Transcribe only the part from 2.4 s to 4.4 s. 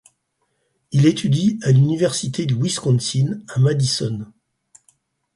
du Wisconsin à Madison.